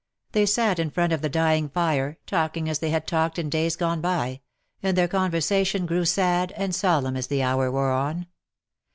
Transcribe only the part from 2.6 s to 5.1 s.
as they had talked in days gone by— and their